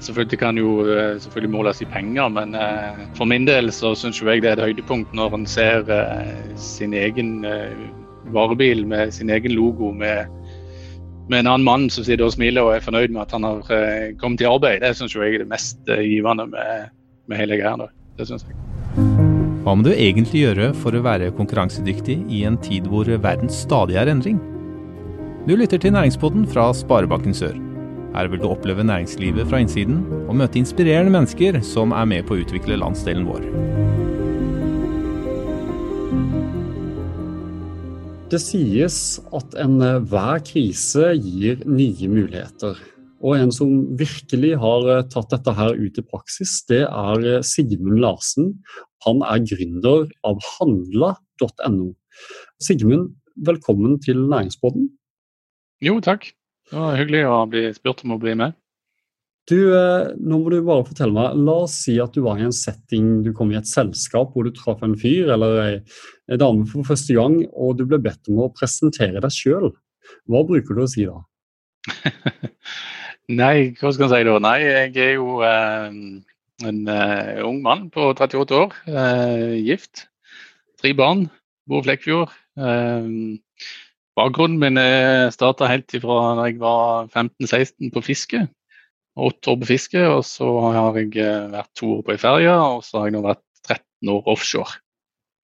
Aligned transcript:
Selvfølgelig 0.00 0.38
kan 0.38 0.58
jo 0.58 0.84
eh, 0.86 1.18
selvfølgelig 1.18 1.50
måles 1.50 1.82
i 1.82 1.88
penger, 1.90 2.28
men 2.30 2.54
eh, 2.54 3.00
for 3.18 3.26
min 3.26 3.46
del 3.48 3.72
så 3.74 3.94
syns 3.98 4.20
jeg 4.22 4.42
det 4.44 4.52
er 4.52 4.60
et 4.60 4.68
høydepunkt 4.70 5.14
når 5.16 5.34
en 5.34 5.46
ser 5.46 5.88
eh, 5.90 6.54
sin 6.56 6.94
egen 6.94 7.42
varebil 8.34 8.84
med 8.86 9.10
sin 9.12 9.30
egen 9.30 9.52
logo 9.56 9.90
med, 9.92 10.30
med, 11.28 11.40
en 11.40 11.46
annen 11.46 11.66
mann 11.66 11.88
som 11.90 12.04
sitter 12.06 12.28
og 12.28 12.36
smiler 12.36 12.62
og 12.62 12.76
er 12.76 12.84
fornøyd 12.84 13.10
med 13.10 13.24
at 13.24 13.34
han 13.34 13.46
har 13.48 14.14
kommet 14.20 14.44
i 14.44 14.48
arbeid. 14.48 14.84
Det 14.84 14.94
syns 14.96 15.16
jeg 15.16 15.34
er 15.34 15.42
det 15.42 15.50
mest 15.50 15.80
givende 15.88 16.46
med, 16.52 16.92
med 17.26 17.42
hele 17.42 17.58
greia. 17.58 17.88
Det 18.18 18.28
syns 18.28 18.46
jeg. 18.46 18.58
Hva 19.64 19.74
må 19.74 19.84
du 19.84 19.90
egentlig 19.92 20.44
gjøre 20.44 20.70
for 20.78 20.94
å 20.94 21.02
være 21.04 21.32
konkurransedyktig 21.36 22.20
i 22.32 22.44
en 22.48 22.60
tid 22.62 22.86
hvor 22.88 23.08
verden 23.08 23.50
stadig 23.52 23.98
er 23.98 24.12
endring? 24.12 24.38
Du 25.48 25.56
lytter 25.56 25.80
til 25.80 25.96
Næringspodden 25.96 26.46
fra 26.48 26.70
Sparebanken 26.76 27.34
Sør. 27.34 27.56
Her 28.14 28.28
vil 28.32 28.40
du 28.40 28.48
oppleve 28.48 28.84
næringslivet 28.86 29.48
fra 29.50 29.60
innsiden 29.62 30.00
og 30.28 30.36
møte 30.40 30.58
inspirerende 30.60 31.12
mennesker 31.12 31.60
som 31.66 31.92
er 31.92 32.08
med 32.08 32.24
på 32.28 32.36
å 32.36 32.42
utvikle 32.42 32.78
landsdelen 32.80 33.28
vår. 33.28 33.44
Det 38.28 38.40
sies 38.44 38.98
at 39.32 39.54
enhver 39.60 40.42
krise 40.44 41.12
gir 41.16 41.62
nye 41.64 42.08
muligheter. 42.12 42.76
Og 43.24 43.34
en 43.34 43.50
som 43.54 43.70
virkelig 43.98 44.52
har 44.62 44.88
tatt 45.10 45.32
dette 45.32 45.54
her 45.58 45.78
ut 45.78 45.96
i 45.98 46.04
praksis, 46.06 46.60
det 46.68 46.84
er 46.86 47.42
Sigmund 47.46 48.02
Larsen. 48.04 48.52
Han 49.06 49.24
er 49.26 49.42
gründer 49.48 50.06
av 50.28 50.42
handla.no. 50.54 51.88
Sigmund, 52.62 53.14
velkommen 53.48 53.98
til 54.04 54.20
Næringsbåten. 54.28 54.90
Jo, 55.82 55.98
takk. 56.02 56.28
Det 56.68 56.76
var 56.76 56.98
hyggelig 56.98 57.22
å 57.28 57.36
bli 57.50 57.68
spurt 57.76 58.04
om 58.04 58.16
å 58.16 58.20
bli 58.22 58.34
med. 58.38 58.56
Du, 59.48 59.56
eh, 59.72 60.10
nå 60.20 60.38
må 60.42 60.50
du 60.52 60.58
bare 60.60 60.84
fortelle 60.84 61.14
meg, 61.14 61.36
La 61.40 61.54
oss 61.64 61.78
si 61.86 61.96
at 62.02 62.12
du 62.12 62.20
var 62.26 62.36
i 62.36 62.44
en 62.44 62.52
setting, 62.52 63.22
du 63.24 63.32
kom 63.36 63.52
i 63.54 63.56
et 63.56 63.68
selskap 63.68 64.34
hvor 64.34 64.44
du 64.44 64.52
traff 64.52 64.82
en 64.84 64.96
fyr 64.98 65.32
eller 65.32 65.60
ei, 65.62 65.76
dame 66.36 66.68
for 66.68 66.84
første 66.84 67.16
gang, 67.16 67.40
og 67.56 67.78
du 67.78 67.86
ble 67.88 68.00
bedt 68.04 68.28
om 68.28 68.42
å 68.44 68.50
presentere 68.52 69.22
deg 69.24 69.32
sjøl. 69.32 69.70
Hva 70.28 70.44
bruker 70.48 70.76
du 70.76 70.84
å 70.84 70.90
si 70.90 71.08
da? 71.08 71.22
Nei, 73.40 73.72
hva 73.80 73.92
skal 73.92 74.08
jeg 74.08 74.12
si 74.12 74.28
da? 74.28 74.36
Nei, 74.44 74.58
jeg 74.64 74.92
er 75.04 75.14
jo 75.16 75.40
eh, 75.44 75.96
en 76.68 76.78
uh, 76.88 77.44
ung 77.46 77.60
mann 77.64 77.88
på 77.94 78.10
38 78.18 78.56
år. 78.56 78.76
Eh, 78.88 79.56
gift. 79.62 80.08
Tre 80.80 80.92
barn. 80.96 81.28
Bor 81.68 81.82
i 81.82 81.86
Flekkfjord. 81.86 82.32
Uh, 82.58 83.36
Bakgrunnen 84.18 84.58
min 84.58 84.80
starta 85.30 85.68
helt 85.70 85.94
ifra 85.94 86.34
da 86.34 86.48
jeg 86.48 86.58
var 86.58 87.06
15-16 87.12 87.92
på 87.94 88.02
fiske. 88.02 88.40
Åtte 89.18 89.50
år 89.50 89.56
på 89.56 89.66
fiske, 89.66 90.02
og 90.06 90.22
så 90.26 90.46
har 90.62 90.98
jeg 91.00 91.16
eh, 91.18 91.48
vært 91.50 91.72
to 91.78 91.88
år 91.96 92.04
på 92.06 92.12
ei 92.14 92.20
ferje, 92.22 92.52
og 92.54 92.84
så 92.86 93.00
har 93.00 93.08
jeg 93.08 93.16
nå 93.16 93.22
vært 93.24 93.42
13 93.66 94.12
år 94.12 94.28
offshore. 94.30 94.78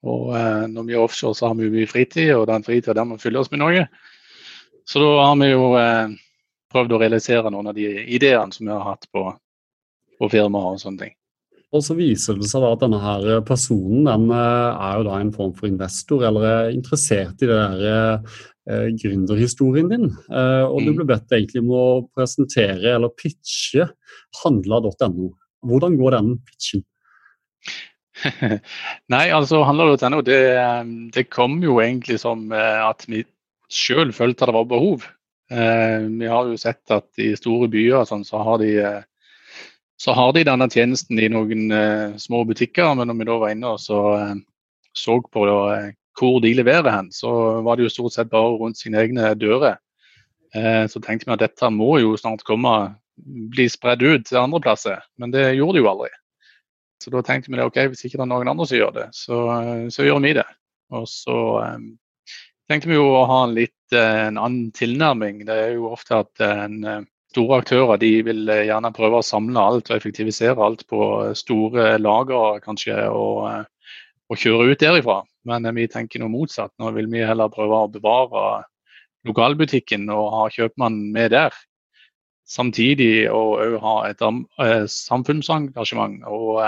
Og 0.07 0.29
eh, 0.39 0.67
når 0.71 0.87
vi 0.87 0.95
er 0.95 1.03
offshore, 1.03 1.35
så 1.35 1.49
har 1.49 1.57
vi 1.59 1.73
mye 1.73 1.89
fritid, 1.91 2.31
og 2.37 2.47
den 2.53 2.67
fritida 2.67 2.95
der 2.95 3.09
må 3.11 3.19
fylle 3.19 3.43
oss 3.43 3.51
med 3.51 3.65
noe. 3.65 3.89
Så 4.87 5.03
da 5.03 5.27
har 5.27 5.35
vi 5.41 5.51
jo 5.51 5.73
eh, 5.81 6.15
prøvd 6.71 6.95
å 6.95 7.01
realisere 7.03 7.51
noen 7.51 7.73
av 7.73 7.75
de 7.75 7.89
ideene 8.05 8.55
som 8.55 8.69
vi 8.69 8.75
har 8.77 8.87
hatt 8.93 9.11
på, 9.11 9.27
på 10.21 10.31
firmaet 10.31 10.79
og 10.79 10.85
sånne 10.85 11.03
ting. 11.03 11.19
Og 11.75 11.83
så 11.83 11.97
viser 11.99 12.39
det 12.39 12.49
seg 12.51 12.63
da 12.63 12.73
at 12.75 12.83
denne 12.85 13.01
her 13.03 13.41
personen 13.47 14.07
den 14.07 14.29
eh, 14.31 14.83
er 14.87 14.99
jo 15.01 15.07
da 15.09 15.19
en 15.19 15.33
form 15.35 15.55
for 15.59 15.69
investor, 15.71 16.23
eller 16.29 16.49
er 16.49 16.75
interessert 16.75 17.43
i 17.43 17.51
det 17.51 17.59
der 17.59 17.85
eh, 18.71 18.89
gründerhistorien 19.03 19.91
din. 19.91 20.09
Eh, 20.31 20.65
og 20.69 20.85
du 20.85 20.93
mm. 20.93 20.99
ble 21.01 21.09
bedt 21.11 21.35
egentlig 21.35 21.65
om 21.65 21.73
å 21.75 21.87
presentere 22.15 22.95
eller 22.95 23.15
pitche 23.19 23.89
handla.no. 24.43 25.33
Hvordan 25.65 25.99
går 25.99 26.19
den 26.19 26.35
pitchen? 26.47 26.85
Nei, 29.13 29.25
altså 29.35 29.65
handla.no 29.67 30.23
det, 30.25 30.41
eh, 30.61 30.85
det 31.15 31.27
kom 31.33 31.59
jo 31.65 31.81
egentlig 31.83 32.21
som 32.23 32.47
eh, 32.55 32.81
at 32.87 33.07
vi 33.11 33.25
sjøl 33.73 34.15
følte 34.15 34.47
det 34.47 34.55
var 34.55 34.71
behov. 34.71 35.09
Eh, 35.51 36.07
vi 36.07 36.31
har 36.31 36.49
jo 36.49 36.61
sett 36.61 36.95
at 36.95 37.09
i 37.21 37.33
store 37.39 37.69
byer 37.73 38.07
sånn, 38.09 38.23
så 38.27 38.43
har 38.47 38.63
de 38.63 38.77
så 39.97 40.13
har 40.13 40.33
de 40.35 40.45
denne 40.47 40.67
tjenesten 40.71 41.21
i 41.23 41.29
noen 41.31 41.71
uh, 41.73 42.17
små 42.21 42.43
butikker, 42.49 42.95
men 42.99 43.09
når 43.11 43.21
vi 43.21 43.29
da 43.29 43.37
var 43.43 43.55
inne 43.55 43.75
og 43.77 43.81
så, 43.83 44.01
uh, 44.19 44.35
så 44.97 45.21
på 45.23 45.47
uh, 45.47 45.93
hvor 46.19 46.41
de 46.43 46.55
leverer 46.59 46.91
hen, 46.91 47.13
så 47.15 47.31
var 47.67 47.79
det 47.79 47.87
jo 47.87 47.95
stort 47.95 48.17
sett 48.17 48.33
bare 48.33 48.57
rundt 48.59 48.79
sine 48.79 49.01
egne 49.03 49.35
dører. 49.35 49.81
så 50.55 51.01
tenkte 51.03 51.27
vi 51.27 51.33
at 51.35 51.41
dette 51.43 51.69
må 51.75 51.97
jo 51.99 52.13
snart 52.15 52.45
komme, 52.47 52.95
bli 53.51 53.65
spredd 53.67 54.05
ut 54.05 54.23
til 54.29 54.39
andre 54.39 54.61
plasser, 54.63 55.01
men 55.19 55.33
det 55.35 55.57
gjorde 55.57 55.75
det 55.75 55.83
jo 55.83 55.89
aldri. 55.91 56.11
Så 57.03 57.11
da 57.11 57.23
tenkte 57.27 57.51
vi 57.51 57.59
at 57.59 57.67
ok, 57.67 57.81
hvis 57.91 58.05
ikke 58.07 58.21
det 58.21 58.23
er 58.23 58.31
noen 58.31 58.53
andre 58.53 58.69
som 58.71 58.79
gjør 58.79 58.93
det, 58.95 59.09
så, 59.19 59.41
så 59.91 60.07
gjør 60.07 60.23
vi 60.23 60.37
det. 60.39 60.47
Og 60.95 61.09
så 61.11 61.41
um, 61.67 61.89
tenkte 62.71 62.93
vi 62.93 62.95
jo 62.95 63.09
å 63.17 63.27
ha 63.27 63.41
en 63.49 63.59
litt 63.59 63.99
en 63.99 64.39
annen 64.39 64.71
tilnærming. 64.79 65.43
Det 65.51 65.59
er 65.65 65.75
jo 65.75 65.91
ofte 65.91 66.23
at 66.23 66.47
en 66.47 66.79
store 67.35 67.61
aktører 67.63 68.01
de 68.01 68.11
vil 68.27 68.49
eh, 68.53 68.67
gjerne 68.69 68.93
prøve 68.95 69.21
å 69.21 69.27
samle 69.27 69.61
alt 69.61 69.91
og 69.91 69.97
effektivisere 69.99 70.61
alt 70.63 70.85
på 70.91 71.01
store 71.39 71.97
lager 72.01 72.61
kanskje, 72.65 72.97
og, 73.11 73.39
eh, 73.51 73.95
og 74.31 74.41
kjøre 74.41 74.71
ut 74.71 74.83
derifra. 74.83 75.21
Men 75.49 75.67
eh, 75.67 75.77
vi 75.77 75.89
tenker 75.91 76.23
noe 76.23 76.33
motsatt. 76.33 76.75
Nå 76.81 76.95
vil 76.97 77.11
vi 77.13 77.25
heller 77.27 77.53
prøve 77.53 77.85
å 77.85 77.93
bevare 77.93 78.65
lokalbutikken 79.27 80.07
og 80.13 80.29
ha 80.37 80.45
kjøpmannen 80.53 81.11
med 81.15 81.33
der. 81.35 81.57
Samtidig 82.45 83.31
og 83.33 83.79
ha 83.81 83.95
et 84.11 84.21
samfunnsengasjement 84.93 86.27
og 86.29 86.61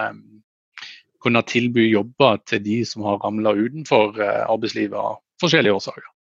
kunne 1.20 1.44
tilby 1.44 1.84
jobber 1.90 2.40
til 2.48 2.64
de 2.64 2.80
som 2.88 3.04
har 3.04 3.20
ramla 3.20 3.52
utenfor 3.52 4.16
arbeidslivet 4.24 4.96
av 4.96 5.18
forskjellige 5.42 5.76
årsaker 5.76 6.15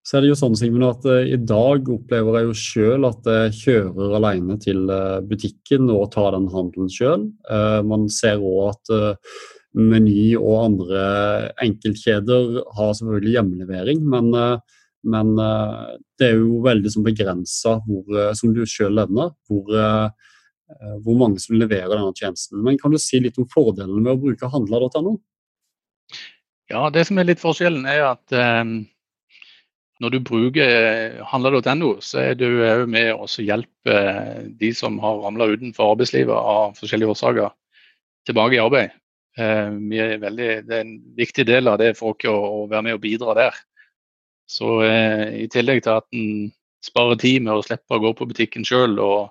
så 0.00 0.16
er 0.16 0.24
det 0.24 0.30
jo 0.30 0.38
sånn 0.38 0.56
Simon, 0.56 0.86
at 0.88 1.04
uh, 1.08 1.20
i 1.28 1.36
dag 1.36 1.88
opplever 1.92 2.38
jeg 2.38 2.46
jo 2.48 2.56
sjøl 2.56 3.06
at 3.10 3.26
jeg 3.28 3.56
kjører 3.58 4.16
alene 4.16 4.56
til 4.62 4.86
uh, 4.88 5.20
butikken 5.28 5.90
og 5.92 6.08
tar 6.14 6.32
den 6.36 6.48
handelen 6.52 6.88
sjøl. 6.92 7.26
Uh, 7.50 7.80
man 7.86 8.08
ser 8.12 8.40
òg 8.40 8.72
at 8.72 8.94
Meny 9.76 10.32
og 10.34 10.56
andre 10.64 11.02
enkeltkjeder 11.62 12.56
har 12.74 12.96
selvfølgelig 12.98 13.36
hjemlevering, 13.36 14.00
men, 14.02 14.32
men 15.06 15.28
det 15.38 16.26
er 16.26 16.40
jo 16.40 16.56
veldig 16.64 16.90
sånn 16.90 17.06
begrensa, 17.06 17.76
som 18.34 18.56
du 18.56 18.64
sjøl 18.66 18.98
nevner, 18.98 19.30
hvor, 19.46 19.70
hvor, 21.04 21.20
mange 21.20 21.38
som 21.38 21.54
leverer 21.54 21.94
denne 21.94 22.10
tjenesten. 22.18 22.58
Men 22.66 22.82
kan 22.82 22.90
du 22.90 22.98
si 22.98 23.22
litt 23.22 23.38
om 23.38 23.46
fordelene 23.54 24.02
med 24.02 24.16
å 24.16 24.18
bruke 24.24 24.50
handla.no? 24.50 25.14
Ja, 26.74 26.88
det 26.90 27.06
som 27.06 27.22
er 27.22 27.30
litt 27.30 27.44
forskjellen, 27.46 27.86
er 27.86 28.08
at 28.08 28.40
når 30.00 30.14
du 30.14 30.20
bruker 30.24 30.70
handla.no, 31.28 31.60
handler.no, 31.60 31.90
så 32.00 32.22
er 32.30 32.38
du 32.38 32.46
òg 32.64 32.86
med 32.88 33.12
å 33.12 33.26
hjelpe 33.44 33.96
de 34.60 34.70
som 34.76 34.96
har 35.02 35.20
ramla 35.20 35.50
utenfor 35.52 35.92
arbeidslivet 35.94 36.36
av 36.36 36.78
forskjellige 36.78 37.12
årsaker, 37.12 37.50
tilbake 38.28 38.56
i 38.56 38.62
arbeid. 38.62 38.94
Eh, 39.38 39.68
veldig, 40.22 40.48
det 40.68 40.76
er 40.76 40.86
en 40.86 40.94
viktig 41.16 41.44
del 41.48 41.68
av 41.68 41.78
det 41.82 41.92
for 41.98 42.16
oss 42.16 42.30
å, 42.32 42.64
være 42.70 42.86
med 42.88 42.96
og 42.96 43.02
bidra 43.04 43.36
der. 43.36 43.58
Så 44.50 44.80
eh, 44.86 45.26
i 45.44 45.50
tillegg 45.52 45.84
til 45.84 46.00
at 46.00 46.08
en 46.16 46.48
sparer 46.84 47.20
tid 47.20 47.44
med 47.44 47.58
å 47.58 47.66
slippe 47.66 47.98
å 47.98 48.00
gå 48.02 48.14
på 48.16 48.28
butikken 48.30 48.64
sjøl, 48.64 48.96
og 49.04 49.28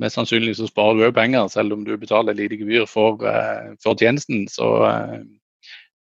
mest 0.00 0.20
sannsynlig 0.20 0.58
så 0.58 0.68
sparer 0.68 1.00
du 1.00 1.06
òg 1.08 1.16
penger, 1.16 1.48
selv 1.48 1.78
om 1.78 1.86
du 1.86 1.94
betaler 1.96 2.36
lite 2.36 2.60
gebyr 2.60 2.84
for, 2.90 3.24
for 3.80 3.96
tjenesten, 3.96 4.44
så 4.52 4.68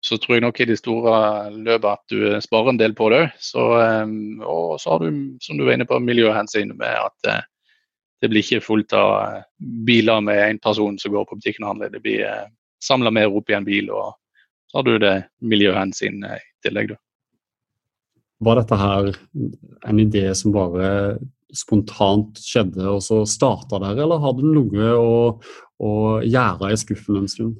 så 0.00 0.18
tror 0.18 0.36
jeg 0.36 0.44
nok 0.44 0.60
i 0.62 0.66
det 0.68 0.78
store 0.78 1.14
løpet 1.54 1.88
at 1.90 2.12
du 2.12 2.20
sparer 2.42 2.72
en 2.72 2.80
del 2.80 2.94
på 2.98 3.08
det. 3.10 3.24
Så, 3.42 3.64
ehm, 3.82 4.40
og 4.46 4.78
så 4.80 4.94
har 4.94 5.04
du, 5.04 5.24
som 5.42 5.58
du 5.58 5.64
var 5.66 5.74
inne 5.74 5.88
på, 5.88 5.98
miljøhensyn 6.02 6.70
med 6.78 6.94
at 7.02 7.30
eh, 7.30 7.42
det 8.22 8.30
blir 8.30 8.44
ikke 8.44 8.64
fullt 8.64 8.94
av 8.96 9.10
eh, 9.24 9.42
biler 9.88 10.22
med 10.24 10.38
én 10.44 10.62
person 10.62 10.98
som 11.02 11.14
går 11.14 11.26
på 11.26 11.40
butikken 11.40 11.66
og 11.66 11.74
handler. 11.74 11.92
Det 11.94 12.02
blir 12.04 12.24
eh, 12.28 12.46
samla 12.84 13.10
mer 13.14 13.34
opp 13.34 13.50
i 13.50 13.58
en 13.58 13.66
bil, 13.66 13.90
og 13.90 14.14
så 14.70 14.78
har 14.78 14.86
du 14.86 14.94
det 15.02 15.16
miljøhensyn 15.42 16.22
i 16.22 16.38
tillegg. 16.62 16.94
Da. 16.94 17.02
Var 18.46 18.60
dette 18.60 18.78
her 18.78 19.12
en 19.88 20.02
idé 20.04 20.28
som 20.38 20.54
bare 20.54 20.90
spontant 21.56 22.38
skjedde, 22.38 22.84
og 22.86 23.02
så 23.02 23.24
starta 23.26 23.80
dere, 23.82 24.04
eller 24.04 24.22
hadde 24.22 24.44
du 24.44 24.52
noe 24.60 24.92
å, 24.94 25.14
å 25.82 25.94
gjøre 26.22 26.70
i 26.70 26.78
skuffen 26.78 27.24
en 27.24 27.30
stund? 27.32 27.56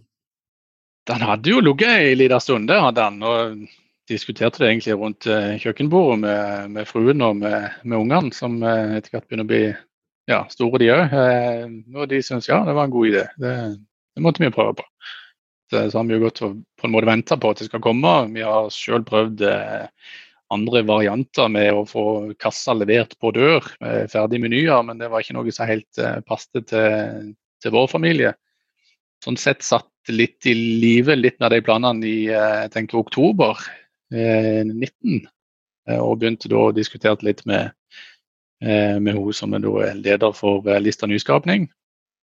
Den 1.09 1.25
hadde 1.25 1.53
jo 1.53 1.61
ligget 1.65 1.89
ei 1.89 2.17
lita 2.19 2.41
stund, 2.43 2.71
hadde 2.71 3.05
han. 3.05 3.23
Og 3.25 3.69
diskuterte 4.09 4.63
det 4.63 4.71
egentlig 4.71 4.97
rundt 4.99 5.29
eh, 5.29 5.57
kjøkkenbordet 5.61 6.21
med, 6.23 6.71
med 6.77 6.89
fruen 6.89 7.25
og 7.25 7.37
med, 7.43 7.69
med 7.85 7.99
ungene, 7.99 8.33
som 8.35 8.59
eh, 8.65 8.97
etter 8.99 9.15
hvert 9.15 9.29
begynner 9.29 9.47
å 9.47 9.51
bli 9.53 9.63
ja, 10.29 10.43
store, 10.53 10.81
de 10.83 10.91
òg. 10.95 11.17
Eh, 11.23 11.67
og 11.97 12.09
de 12.11 12.23
syntes 12.25 12.49
ja, 12.51 12.63
det 12.67 12.77
var 12.77 12.89
en 12.89 12.95
god 12.95 13.11
idé. 13.11 13.27
Det, 13.41 13.55
det 14.17 14.25
måtte 14.25 14.45
vi 14.45 14.53
prøve 14.55 14.79
på. 14.81 14.87
Så, 15.69 15.85
så 15.91 16.01
har 16.01 16.09
vi 16.09 16.17
jo 16.17 16.25
gått 16.25 16.43
og 16.47 16.57
på 16.81 16.89
en 16.89 16.95
måte 16.95 17.11
venta 17.11 17.37
på 17.41 17.53
at 17.53 17.61
det 17.61 17.69
skal 17.69 17.85
komme. 17.85 18.15
Vi 18.33 18.45
har 18.45 18.73
sjøl 18.73 19.05
prøvd 19.09 19.45
andre 20.55 20.81
varianter 20.89 21.51
med 21.53 21.77
å 21.77 21.85
få 21.85 22.05
kassa 22.41 22.73
levert 22.73 23.13
på 23.21 23.35
dør 23.37 23.67
ferdige 24.09 24.41
menyer, 24.41 24.81
men 24.89 24.97
det 24.97 25.11
var 25.13 25.21
ikke 25.21 25.37
noe 25.37 25.53
som 25.53 25.69
helt 25.69 26.01
passet 26.25 26.71
til, 26.71 27.35
til, 27.61 27.75
vår 27.75 27.91
familie. 27.93 28.33
Sånn 29.25 29.39
sett 29.41 29.65
satt 29.67 30.13
litt 30.13 30.47
i 30.47 30.55
live 30.55 31.17
litt 31.19 31.39
med 31.43 31.53
de 31.53 31.63
planene 31.65 32.07
i 32.07 32.29
jeg 32.31 32.71
tenker 32.75 33.01
oktober 33.01 33.59
19, 34.15 35.27
og 35.99 36.21
begynte 36.21 36.49
da 36.49 36.69
å 36.69 36.77
diskutere 36.77 37.27
litt 37.27 37.43
med, 37.49 37.75
med 38.63 39.11
hun 39.19 39.35
som 39.37 39.57
er 39.59 39.67
leder 39.99 40.33
for 40.37 40.65
Lista 40.81 41.11
nyskapning. 41.11 41.67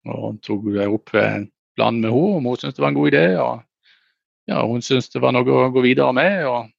Og 0.08 0.40
tok 0.46 0.70
opp 0.86 1.12
planen 1.74 2.00
med 2.00 2.12
henne 2.12 2.38
om 2.38 2.48
hun 2.48 2.58
syntes 2.60 2.78
det 2.78 2.84
var 2.84 2.92
en 2.92 2.98
god 2.98 3.12
idé. 3.12 3.26
og 3.42 3.62
ja, 4.46 4.66
Hun 4.66 4.82
syntes 4.82 5.10
det 5.10 5.22
var 5.24 5.34
noe 5.34 5.44
å 5.44 5.70
gå 5.72 5.84
videre 5.84 6.12
med, 6.16 6.44
og 6.46 6.70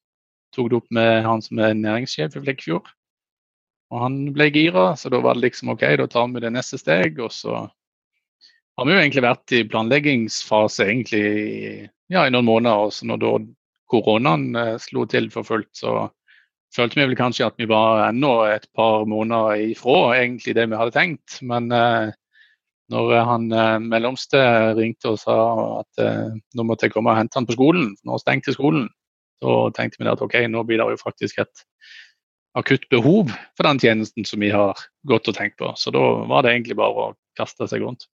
tok 0.56 0.70
det 0.70 0.78
opp 0.80 0.92
med 0.94 1.26
han 1.26 1.42
som 1.44 1.60
er 1.60 1.78
næringssjef 1.78 2.38
i 2.38 2.44
Flekkefjord. 2.44 2.92
Og 3.94 4.02
han 4.02 4.20
ble 4.34 4.50
gira, 4.54 4.94
så 4.98 5.12
da 5.14 5.22
var 5.22 5.38
det 5.38 5.46
liksom 5.48 5.74
OK, 5.74 5.84
da 6.00 6.08
tar 6.10 6.30
vi 6.34 6.44
det 6.44 6.54
neste 6.54 6.80
steg. 6.82 7.20
Og 7.22 7.34
så 7.34 7.66
har 8.75 8.88
vi 8.88 8.95
jo 8.95 9.01
egentlig 9.01 9.24
vært 9.24 9.56
i 9.56 9.63
planleggingsfase 9.72 10.88
egentlig 10.89 11.25
ja, 12.12 12.25
i 12.25 12.33
noen 12.33 12.48
måneder. 12.48 12.89
Og 12.89 13.07
når 13.10 13.22
da 13.24 13.31
koronaen 13.92 14.50
eh, 14.60 14.75
slo 14.83 15.06
til 15.10 15.30
for 15.33 15.48
fullt, 15.48 15.72
så 15.77 16.10
følte 16.75 17.00
vi 17.00 17.07
vel 17.07 17.18
kanskje 17.19 17.48
at 17.48 17.57
vi 17.62 17.69
var 17.69 18.04
enda 18.10 18.33
et 18.56 18.68
par 18.75 19.06
måneder 19.07 19.72
ifra 19.72 20.16
egentlig 20.18 20.57
det 20.57 20.68
vi 20.72 20.80
hadde 20.80 20.95
tenkt. 20.95 21.39
Men 21.45 21.72
eh, 21.72 22.12
når 22.94 23.13
han 23.30 23.48
eh, 23.51 23.77
mellomste 23.81 24.42
ringte 24.77 25.13
og 25.13 25.22
sa 25.22 25.38
at 25.81 26.04
eh, 26.04 26.36
nå 26.56 26.68
måtte 26.68 26.88
jeg 26.88 26.95
komme 26.95 27.13
og 27.13 27.19
hente 27.19 27.39
han 27.39 27.48
på 27.48 27.56
skolen, 27.57 27.94
nå 28.06 28.19
stengte 28.22 28.54
skolen, 28.56 28.89
så 29.44 29.69
tenkte 29.75 30.01
vi 30.01 30.10
at 30.12 30.22
ok, 30.24 30.38
nå 30.51 30.63
blir 30.68 30.81
det 30.81 30.95
jo 30.95 31.01
faktisk 31.01 31.42
et 31.44 31.66
akutt 32.56 32.86
behov 32.92 33.33
for 33.57 33.68
den 33.68 33.81
tjenesten 33.83 34.27
som 34.27 34.44
vi 34.44 34.51
har 34.54 34.80
gått 35.10 35.27
og 35.27 35.36
tenkt 35.38 35.57
på. 35.60 35.74
Så 35.80 35.92
da 35.92 36.04
var 36.30 36.45
det 36.45 36.54
egentlig 36.54 36.77
bare 36.80 37.10
å 37.10 37.16
kaste 37.39 37.68
seg 37.68 37.83
rundt. 37.83 38.07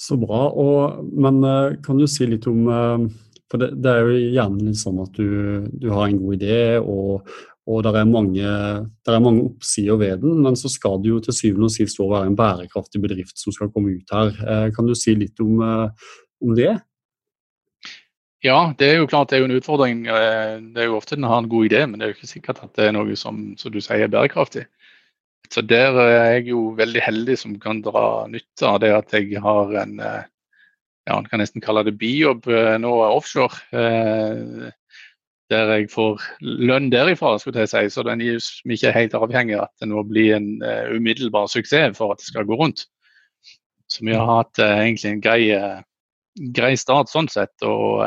Så 0.00 0.16
bra. 0.16 0.46
Og, 0.56 1.04
men 1.12 1.42
eh, 1.44 1.76
kan 1.84 2.00
du 2.00 2.06
si 2.08 2.28
litt 2.28 2.48
om 2.48 2.64
For 3.50 3.60
det, 3.60 3.74
det 3.82 3.92
er 3.92 4.06
jo 4.06 4.18
gjerne 4.36 4.68
litt 4.68 4.78
sånn 4.80 5.00
at 5.02 5.16
du, 5.18 5.66
du 5.68 5.88
har 5.90 6.06
en 6.06 6.20
god 6.22 6.36
idé, 6.38 6.60
og, 6.78 7.26
og 7.70 7.82
det 7.84 7.92
er, 7.94 8.06
mange, 8.08 8.52
mange 9.10 9.42
oppsider 9.44 9.98
ved 10.00 10.22
den, 10.24 10.38
men 10.44 10.56
så 10.58 10.70
skal 10.72 11.00
det 11.02 11.10
jo 11.10 11.18
til 11.22 11.36
syvende 11.36 11.68
og 11.68 11.74
sist 11.74 12.00
være 12.00 12.28
en 12.30 12.38
bærekraftig 12.38 13.02
bedrift 13.02 13.38
som 13.38 13.54
skal 13.54 13.70
komme 13.74 13.98
ut 13.98 14.14
her. 14.14 14.32
Eh, 14.38 14.68
kan 14.74 14.88
du 14.88 14.94
si 14.98 15.14
litt 15.18 15.38
om, 15.42 15.60
eh, 15.66 16.14
om 16.46 16.54
det? 16.58 16.72
Ja, 18.42 18.72
det 18.78 18.88
er 18.88 19.02
jo 19.02 19.08
klart 19.10 19.30
det 19.30 19.36
er 19.36 19.44
jo 19.44 19.50
en 19.50 19.58
utfordring. 19.58 20.06
Eh, 20.08 20.54
det 20.72 20.82
er 20.82 20.88
jo 20.88 20.96
ofte 20.96 21.18
den 21.18 21.28
har 21.28 21.42
en 21.42 21.50
god 21.52 21.68
idé, 21.68 21.84
men 21.86 22.00
det 22.00 22.06
er 22.06 22.12
jo 22.14 22.18
ikke 22.18 22.32
sikkert 22.32 22.62
at 22.64 22.72
det 22.78 22.88
er 22.88 22.96
noe 22.96 23.18
som, 23.18 23.50
som 23.60 23.74
du 23.74 23.82
sier 23.84 24.06
er 24.06 24.12
bærekraftig. 24.12 24.64
Så 25.50 25.64
der 25.66 25.96
er 25.98 26.10
jeg 26.36 26.50
jo 26.52 26.68
veldig 26.78 27.02
heldig 27.02 27.36
som 27.38 27.56
kan 27.62 27.80
dra 27.82 28.26
nytte 28.30 28.68
av 28.68 28.78
det 28.82 28.92
at 28.94 29.14
jeg 29.16 29.40
har 29.42 29.72
en 29.82 29.96
ja, 29.98 31.16
man 31.16 31.26
kan 31.26 31.42
nesten 31.42 31.62
kalle 31.64 31.82
det 31.88 31.96
bijobb 31.98 32.46
nå 32.78 32.92
offshore 33.08 34.70
der 35.50 35.72
jeg 35.74 35.88
får 35.90 36.22
lønn 36.40 36.92
derifra, 36.92 37.32
skulle 37.42 37.64
jeg 37.64 37.72
si. 37.72 37.80
Så 37.90 38.04
den 38.06 38.20
er 38.22 38.38
ikke 38.38 38.92
helt 38.94 39.16
avhengig 39.18 39.56
av 39.56 39.64
at 39.64 39.82
det 39.82 39.88
nå 39.90 40.04
blir 40.06 40.36
en 40.36 40.50
umiddelbar 40.94 41.50
suksess 41.50 41.98
for 41.98 42.14
at 42.14 42.22
det 42.22 42.28
skal 42.28 42.46
gå 42.46 42.54
rundt. 42.60 42.84
Så 43.90 44.04
vi 44.06 44.14
har 44.14 44.28
hatt 44.30 44.58
uh, 44.62 44.78
egentlig 44.78 45.10
en 45.10 45.22
grei, 45.24 45.40
grei, 46.54 46.74
start 46.78 47.10
sånn 47.10 47.28
sett, 47.30 47.56
og 47.66 48.04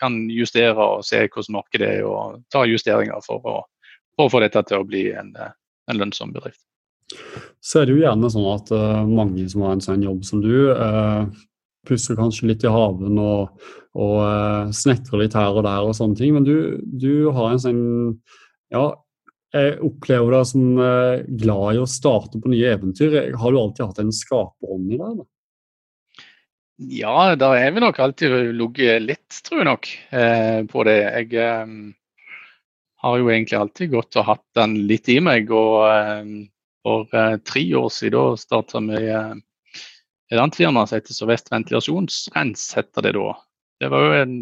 kan 0.00 0.18
justere 0.30 0.76
og 0.76 1.06
se 1.08 1.24
hvordan 1.24 1.56
markedet 1.56 1.88
er, 1.96 2.04
og 2.08 2.42
ta 2.52 2.66
justeringer 2.68 3.24
for 3.24 3.40
å, 3.48 3.56
for 4.16 4.28
å 4.28 4.34
få 4.34 4.42
dette 4.44 4.64
til 4.68 4.82
å 4.82 4.88
bli 4.88 5.06
en, 5.16 5.32
en, 5.38 5.96
lønnsom 5.96 6.34
bedrift. 6.36 6.60
Så 7.62 7.80
er 7.80 7.86
det 7.86 7.96
jo 7.96 8.02
gjerne 8.02 8.30
sånn 8.32 8.48
at 8.50 8.70
mange 9.06 9.44
som 9.50 9.62
har 9.66 9.76
en 9.76 9.84
sånn 9.84 10.02
jobb 10.02 10.24
som 10.26 10.40
du, 10.42 10.54
pusser 11.88 12.18
kanskje 12.18 12.50
litt 12.50 12.64
i 12.66 12.72
haven 12.72 13.18
og, 13.20 13.62
og 13.98 14.18
uh, 14.22 14.70
snekrer 14.74 15.24
litt 15.24 15.36
her 15.38 15.54
og 15.54 15.64
der 15.66 15.86
og 15.86 15.96
sånne 15.98 16.18
ting. 16.18 16.36
Men 16.36 16.46
du, 16.46 16.78
du 16.82 17.30
har 17.34 17.52
en 17.52 17.62
sånn 17.62 17.82
Ja, 18.72 18.86
jeg 19.52 19.76
opplever 19.84 20.38
deg 20.38 20.48
som 20.48 20.78
uh, 20.80 21.24
glad 21.42 21.76
i 21.76 21.82
å 21.82 21.90
starte 21.90 22.40
på 22.40 22.52
nye 22.52 22.72
eventyr. 22.76 23.18
Har 23.38 23.52
du 23.52 23.60
alltid 23.60 23.86
hatt 23.88 24.02
en 24.04 24.14
skaperånd 24.16 24.94
i 24.94 25.00
deg? 25.00 25.24
Ja, 26.82 27.34
da 27.38 27.52
er 27.54 27.74
vi 27.74 27.82
nok 27.82 27.98
alltid 28.02 28.32
ligget 28.58 29.04
litt, 29.04 29.42
tror 29.46 29.60
jeg 29.60 29.66
nok, 29.68 29.90
eh, 30.18 30.62
på 30.66 30.82
det. 30.88 30.96
Jeg 30.98 31.36
eh, 31.38 31.74
har 33.04 33.18
jo 33.20 33.28
egentlig 33.28 33.58
alltid 33.60 33.92
gått 33.92 34.18
og 34.18 34.26
hatt 34.26 34.42
den 34.58 34.74
litt 34.88 35.10
i 35.12 35.20
meg. 35.22 35.52
Og 35.54 35.84
eh, 35.86 36.32
for 36.82 37.08
tre 37.46 37.62
år 37.78 37.88
siden 37.94 38.36
starta 38.40 38.80
vi 38.86 39.02
et 40.32 40.40
annet 40.40 40.56
firma 40.56 40.86
som 40.86 40.96
heter 40.96 41.14
Sørvest 41.16 41.50
ventilasjonsrens, 41.52 42.70
heter 42.78 43.04
det 43.04 43.12
da. 43.18 43.32
Det 43.82 43.90
var 43.92 44.04
jo 44.06 44.12
en, 44.22 44.36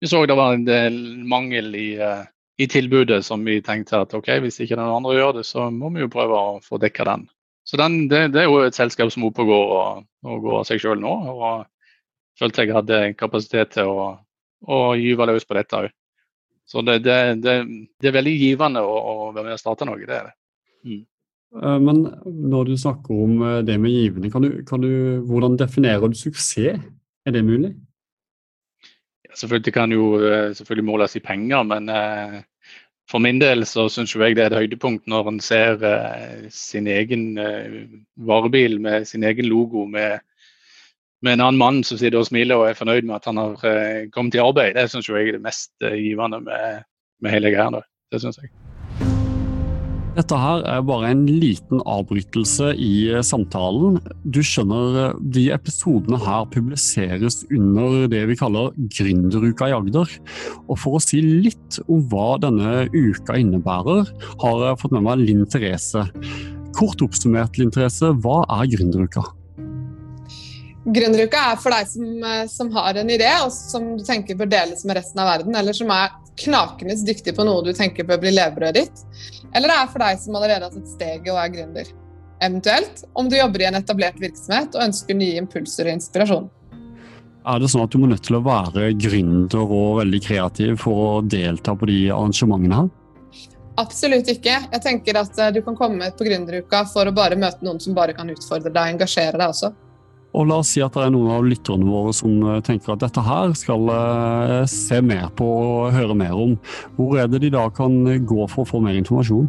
vi 0.00 0.08
så 0.08 0.22
det 0.26 0.36
var 0.38 0.54
en 0.54 0.64
del 0.64 0.96
mangel 1.28 1.74
i, 1.76 1.88
uh, 2.00 2.22
i 2.56 2.68
tilbudet 2.70 3.20
som 3.26 3.44
vi 3.44 3.58
tenkte 3.64 4.00
at 4.00 4.14
ok, 4.16 4.30
hvis 4.44 4.62
ikke 4.62 4.78
den 4.78 4.86
andre 4.86 5.18
gjør 5.18 5.36
det, 5.40 5.44
så 5.48 5.68
må 5.74 5.92
vi 5.92 6.06
jo 6.06 6.12
prøve 6.12 6.38
å 6.38 6.56
få 6.64 6.80
dekka 6.80 7.04
den. 7.10 7.28
Så 7.68 7.76
den, 7.76 8.06
det, 8.08 8.30
det, 8.32 8.42
er 8.42 8.48
jo 8.48 8.62
et 8.64 8.78
selskap 8.78 9.12
som 9.12 9.26
er 9.26 9.32
oppe 9.32 9.44
og 9.44 9.74
og, 9.76 10.08
og 10.24 10.42
går 10.46 10.58
av 10.62 10.66
seg 10.70 10.80
sjøl 10.82 11.02
nå. 11.02 11.12
og 11.36 11.66
følte 12.40 12.64
jeg 12.64 12.74
hadde 12.74 13.00
kapasitet 13.20 13.74
til 13.76 13.90
å, 13.92 14.10
å 14.64 14.78
gyve 14.96 15.28
løs 15.28 15.44
på 15.44 15.58
dette 15.58 15.82
òg. 15.84 15.92
Så 16.70 16.80
det, 16.86 17.00
det, 17.04 17.16
det, 17.42 18.08
er 18.08 18.14
veldig 18.14 18.32
givende 18.38 18.80
å, 18.86 18.94
å 18.96 19.32
være 19.34 19.50
med 19.50 19.58
og 19.58 19.60
starte 19.60 19.84
noe. 19.88 20.00
det 20.00 20.16
er 20.16 20.30
det. 20.30 20.36
Mm. 20.86 21.02
Eh, 21.56 21.78
men 21.82 22.02
når 22.26 22.70
du 22.70 22.76
snakker 22.78 23.22
om 23.24 23.42
eh, 23.42 23.60
det 23.66 23.78
med 23.80 23.90
givende, 23.90 24.30
kan 24.30 24.42
du, 24.42 24.62
kan 24.64 24.82
du, 24.82 25.20
hvordan 25.26 25.58
definerer 25.58 26.08
du 26.08 26.14
suksess? 26.14 26.78
Er 27.26 27.36
det 27.36 27.44
mulig? 27.44 27.74
Ja, 29.28 29.34
selvfølgelig 29.34 29.74
kan 29.74 29.92
jo 29.92 30.14
eh, 30.20 30.54
selvfølgelig 30.54 30.86
måles 30.86 31.16
i 31.16 31.24
penger, 31.24 31.62
men 31.62 31.90
for 33.10 33.18
min 33.18 33.40
del 33.42 33.66
så 33.66 33.88
syns 33.90 34.14
jeg 34.14 34.36
det 34.38 34.44
er 34.44 34.52
et 34.52 34.60
høydepunkt 34.62 35.08
når 35.10 35.28
en 35.32 35.40
ser 35.42 35.82
eh, 35.86 36.46
sin 36.54 36.86
egen 36.86 37.38
eh, 37.42 37.86
varebil 38.16 38.78
med 38.80 39.08
sin 39.10 39.26
egen 39.26 39.50
logo 39.50 39.84
med, 39.84 40.20
med, 41.22 41.34
en 41.34 41.46
annen 41.48 41.58
mann 41.58 41.82
som 41.84 41.98
sitter 41.98 42.20
og 42.22 42.30
smiler 42.30 42.60
og 42.60 42.70
er 42.70 42.78
fornøyd 42.78 43.08
med 43.08 43.18
at 43.18 43.30
han 43.30 43.42
har 43.42 44.10
kommet 44.14 44.38
i 44.38 44.44
arbeid. 44.44 44.76
Det 44.78 44.88
syns 44.92 45.10
jeg 45.10 45.28
er 45.28 45.38
det 45.38 45.46
mest 45.46 45.74
givende 45.80 46.42
med, 46.46 46.84
med 47.20 47.34
hele 47.34 47.54
greia. 47.56 47.82
Det 48.12 48.22
syns 48.22 48.38
jeg. 48.38 48.54
Dette 50.10 50.34
her 50.34 50.64
er 50.66 50.80
bare 50.82 51.12
en 51.12 51.20
liten 51.28 51.82
avbrytelse 51.86 52.72
i 52.82 52.94
eh, 53.12 53.22
samtalen. 53.22 54.00
Du 54.26 54.40
skjønner, 54.42 54.96
eh, 55.04 55.20
de 55.36 55.44
episodene 55.54 56.18
her 56.24 56.48
publiseres 56.50 57.44
under 57.46 58.08
det 58.10 58.24
vi 58.32 58.38
kaller 58.40 58.74
Gründeruka 58.90 59.70
i 59.70 59.76
Agder. 59.76 60.10
Og 60.66 60.80
for 60.82 60.98
å 60.98 61.02
si 61.04 61.22
litt 61.22 61.78
om 61.86 62.02
hva 62.10 62.32
denne 62.42 62.88
uka 62.90 63.38
innebærer, 63.38 64.10
har 64.42 64.64
jeg 64.66 64.80
fått 64.82 64.96
med 64.98 65.06
meg 65.06 65.22
Linn 65.22 65.46
Therese. 65.46 66.08
Kort 66.74 67.06
oppsummert, 67.06 67.60
Linn 67.60 67.70
Therese, 67.70 68.10
hva 68.24 68.42
er 68.58 68.66
Gründeruka? 68.74 69.22
Gründeruka 70.90 71.40
er 71.52 71.58
for 71.60 71.74
deg 71.76 71.86
som, 71.86 72.10
eh, 72.24 72.46
som, 72.50 72.70
har 72.74 72.98
en 72.98 73.14
idé, 73.14 73.30
og 73.44 73.52
som 73.52 73.92
du 73.98 74.04
tenker 74.04 74.34
bør 74.34 74.50
deles 74.50 74.82
med 74.88 74.96
resten 74.98 75.22
av 75.22 75.36
verden, 75.36 75.54
eller 75.54 75.76
som 75.76 75.90
er 75.94 76.10
knakende 76.44 76.96
dyktig 77.06 77.34
på 77.36 77.46
noe 77.46 77.64
du 77.66 77.72
tenker 77.76 78.06
bør 78.08 78.20
bli 78.22 78.34
levebrødet 78.34 78.84
ditt. 78.84 79.02
Eller 79.54 79.72
det 79.72 79.78
er 79.78 79.90
for 79.92 80.04
deg 80.04 80.22
som 80.22 80.38
allerede 80.38 80.68
har 80.68 80.74
tatt 80.74 80.94
steget 80.94 81.32
og 81.32 81.40
er 81.42 81.52
gründer. 81.56 81.90
Eventuelt 82.40 83.04
om 83.20 83.28
du 83.28 83.36
jobber 83.36 83.62
i 83.62 83.68
en 83.68 83.76
etablert 83.80 84.20
virksomhet 84.20 84.76
og 84.76 84.86
ønsker 84.86 85.18
nye 85.18 85.40
impulser 85.42 85.90
og 85.90 85.98
inspirasjon. 85.98 86.48
Er 87.48 87.60
det 87.60 87.70
sånn 87.72 87.84
at 87.84 87.92
du 87.92 88.00
må 88.00 88.08
nødt 88.08 88.24
til 88.26 88.36
å 88.36 88.44
være 88.44 88.90
gründer 89.00 89.64
og 89.64 90.00
veldig 90.02 90.20
kreativ 90.24 90.80
for 90.82 91.04
å 91.04 91.12
delta 91.24 91.74
på 91.76 91.88
de 91.88 92.00
arrangementene 92.12 92.82
her? 92.82 92.90
Absolutt 93.80 94.28
ikke. 94.28 94.56
Jeg 94.72 94.82
tenker 94.84 95.16
at 95.20 95.38
eh, 95.40 95.52
du 95.56 95.62
kan 95.64 95.76
komme 95.78 96.10
på 96.16 96.26
gründeruka 96.26 96.82
for 96.90 97.08
å 97.08 97.14
bare 97.16 97.38
møte 97.40 97.64
noen 97.64 97.80
som 97.80 97.96
bare 97.96 98.12
kan 98.16 98.28
utfordre 98.28 98.72
deg 98.72 98.82
og 98.82 98.96
engasjere 98.96 99.40
deg 99.40 99.54
også. 99.54 99.72
Og 100.30 100.46
la 100.46 100.60
oss 100.62 100.70
si 100.76 100.82
at 100.82 100.94
det 100.94 101.02
er 101.02 101.10
noen 101.10 101.32
av 101.34 101.46
lytterne 101.46 101.86
våre 101.90 102.12
som 102.14 102.36
eh, 102.46 102.60
tenker 102.66 102.94
at 102.94 103.02
dette 103.02 103.22
her 103.26 103.54
skal 103.58 103.88
uh, 103.90 104.60
se 104.70 105.00
mer 105.02 105.26
på 105.34 105.46
og 105.46 105.94
høre 105.96 106.14
mer 106.14 106.36
om. 106.38 106.54
Hvor 106.94 107.18
er 107.18 107.30
det 107.30 107.42
de 107.42 107.50
da 107.54 107.64
kan 107.74 107.98
gå 108.06 108.46
for 108.52 108.62
å 108.62 108.68
få 108.68 108.82
mer 108.84 108.98
informasjon? 109.00 109.48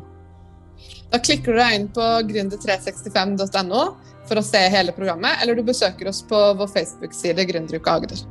Da 1.11 1.19
klikker 1.21 1.53
du 1.53 1.59
deg 1.59 1.75
inn 1.77 1.87
på 1.93 2.07
gründer365.no 2.31 3.83
for 4.29 4.39
å 4.39 4.45
se 4.45 4.61
hele 4.73 4.93
programmet, 4.95 5.41
eller 5.43 5.59
du 5.59 5.65
besøker 5.67 6.09
oss 6.09 6.21
på 6.25 6.39
vår 6.57 6.69
Facebook-side 6.71 7.45
Gründeruka 7.49 7.97
Agder. 7.99 8.23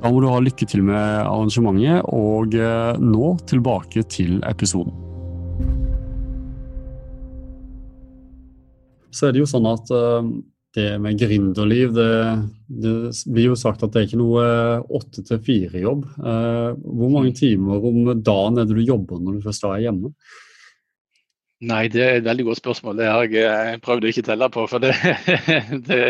Da 0.00 0.10
må 0.10 0.22
du 0.22 0.28
ha 0.30 0.40
lykke 0.42 0.66
til 0.68 0.82
med 0.86 0.96
arrangementet, 0.96 2.06
og 2.10 2.56
nå 3.02 3.30
tilbake 3.50 4.06
til 4.12 4.38
episoden. 4.48 4.94
Så 9.12 9.28
er 9.28 9.36
det 9.36 9.44
jo 9.44 9.48
sånn 9.50 9.68
at 9.68 9.92
det 10.76 10.88
med 11.02 11.18
gründerliv, 11.18 11.94
det, 11.96 12.08
det 12.68 12.94
blir 13.32 13.50
jo 13.50 13.58
sagt 13.58 13.84
at 13.84 13.94
det 13.94 14.02
er 14.02 14.08
ikke 14.10 14.20
noe 14.20 14.42
åtte 14.98 15.24
til 15.24 15.40
fire-jobb. 15.42 16.02
Hvor 16.16 17.12
mange 17.14 17.32
timer 17.36 17.86
om 17.90 18.10
dagen 18.20 18.60
er 18.60 18.68
det 18.68 18.76
du 18.76 18.84
jobber 18.84 19.22
når 19.22 19.38
du 19.38 19.46
først 19.48 19.64
er 19.68 19.86
hjemme? 19.86 20.12
Nei, 21.64 21.86
det 21.88 22.02
er 22.04 22.18
et 22.18 22.26
veldig 22.26 22.44
godt 22.50 22.60
spørsmål. 22.60 22.98
Det 22.98 23.06
har 23.08 23.30
jeg 23.32 23.80
prøvd 23.84 24.04
å 24.04 24.08
ikke 24.10 24.24
telle 24.26 24.48
på. 24.52 24.66
For 24.68 24.82
det, 24.82 24.92
det, 25.88 26.00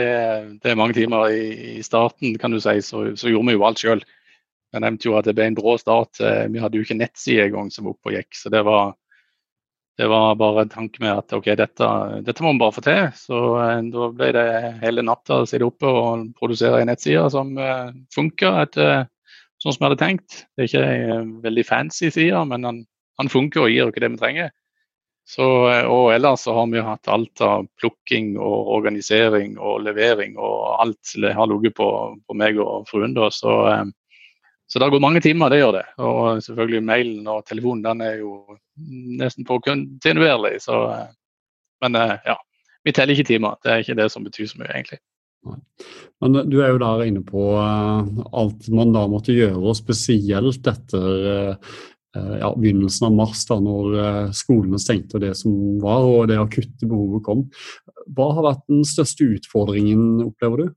det 0.58 0.72
er 0.72 0.78
mange 0.78 0.96
timer. 0.96 1.30
I, 1.30 1.78
starten 1.86 2.34
kan 2.42 2.50
du 2.50 2.58
si, 2.62 2.80
så, 2.82 3.04
så 3.14 3.30
gjorde 3.30 3.52
vi 3.52 3.54
jo 3.54 3.66
alt 3.68 3.82
sjøl. 3.82 4.02
Jeg 4.74 4.82
nevnte 4.82 5.06
jo 5.06 5.14
at 5.18 5.28
det 5.28 5.36
ble 5.38 5.46
en 5.46 5.58
brå 5.58 5.76
start. 5.78 6.18
Vi 6.50 6.62
hadde 6.62 6.80
jo 6.80 6.86
ikke 6.86 6.98
nettside 6.98 7.46
engang 7.46 7.70
som 7.70 7.86
oppe 7.92 8.10
og 8.10 8.18
gikk. 8.18 8.34
Så 8.34 8.50
det 8.50 8.64
var, 8.66 8.96
det 9.96 10.06
var 10.08 10.34
bare 10.36 10.62
en 10.62 10.68
tanke 10.68 11.00
med 11.00 11.22
at 11.22 11.32
ok, 11.32 11.46
dette, 11.56 11.86
dette 12.26 12.44
må 12.44 12.52
vi 12.52 12.60
bare 12.60 12.74
få 12.76 12.82
til. 12.84 13.06
Så 13.16 13.38
eh, 13.62 13.78
da 13.94 14.08
ble 14.12 14.28
det 14.36 14.48
hele 14.82 15.04
natta 15.06 15.40
å 15.40 15.48
sitte 15.48 15.64
oppe 15.64 15.88
og 15.88 16.26
produsere 16.36 16.82
en 16.82 16.90
nettside 16.92 17.24
som 17.32 17.54
eh, 17.56 17.94
funka 18.14 18.52
etter 18.66 19.06
sånn 19.62 19.72
som 19.72 19.80
vi 19.80 19.88
hadde 19.88 20.02
tenkt. 20.02 20.42
Det 20.52 20.66
er 20.66 20.70
ikke 20.70 21.16
en 21.16 21.32
veldig 21.46 21.64
fancy 21.64 22.12
side, 22.12 22.44
men 22.52 22.68
han, 22.68 22.84
han 23.16 23.32
funker 23.32 23.64
og 23.64 23.72
gir 23.72 23.88
oss 23.88 23.96
det 23.96 24.12
vi 24.12 24.20
trenger. 24.20 24.52
Så, 25.26 25.46
eh, 25.72 25.88
og 25.88 26.12
ellers 26.12 26.44
så 26.44 26.58
har 26.58 26.68
vi 26.74 26.84
hatt 26.90 27.08
alt 27.16 27.44
av 27.48 27.64
plukking 27.80 28.34
og 28.36 28.74
organisering 28.76 29.56
og 29.56 29.80
levering 29.86 30.36
og 30.36 30.76
alt 30.84 31.16
det 31.24 31.32
har 31.34 31.48
ligget 31.50 31.80
på, 31.80 31.88
på 32.20 32.36
meg 32.36 32.60
og 32.60 32.84
fruen. 32.92 33.16
da, 33.16 33.32
så 33.32 33.56
så 34.66 34.78
det 34.78 34.88
gått 34.90 35.02
mange 35.02 35.22
timer, 35.22 35.50
det 35.50 35.60
gjør 35.60 35.76
det. 35.78 35.84
Og 36.02 36.42
selvfølgelig 36.42 36.82
mailen 36.88 37.28
og 37.30 37.44
telefonen 37.46 37.84
den 37.84 38.02
er 38.02 38.16
jo 38.18 38.32
nesten 39.20 39.46
på 39.46 39.60
kontinuerlig. 39.62 40.56
Så, 40.64 40.80
eh, 40.90 41.12
men 41.84 41.98
eh, 42.00 42.16
ja, 42.26 42.34
vi 42.86 42.94
teller 42.94 43.14
ikke 43.14 43.30
timer. 43.30 43.60
Det 43.62 43.72
er 43.72 43.84
ikke 43.84 43.98
det 44.00 44.08
som 44.10 44.26
betyr 44.26 44.50
så 44.50 44.58
mye, 44.58 44.72
egentlig. 44.74 44.98
Men 46.24 46.38
du 46.50 46.56
er 46.58 46.72
jo 46.72 46.80
der 46.82 47.04
inne 47.06 47.22
på 47.22 47.52
eh, 47.60 48.24
alt 48.42 48.66
man 48.74 48.94
da 48.96 49.06
måtte 49.10 49.36
gjøre, 49.36 49.62
og 49.62 49.78
spesielt 49.78 50.66
etter 50.72 51.60
ja, 52.16 52.48
begynnelsen 52.48 53.10
av 53.10 53.12
mars, 53.12 53.42
da 53.44 53.58
når 53.60 54.30
skolene 54.34 54.78
stengte 54.80 55.18
og 55.18 55.22
det 55.26 55.34
som 55.36 55.52
var, 55.82 56.06
og 56.08 56.30
det 56.30 56.38
akutte 56.40 56.88
behovet 56.88 57.22
kom. 57.26 57.42
Hva 58.16 58.30
har 58.38 58.46
vært 58.46 58.62
den 58.72 58.86
største 58.88 59.26
utfordringen, 59.36 60.24
opplever 60.24 60.62
du? 60.62 60.70